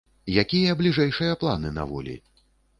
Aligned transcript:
Якія 0.43 0.71
бліжэйшыя 0.79 1.37
планы 1.45 1.75
на 1.79 1.89
волі? 1.95 2.19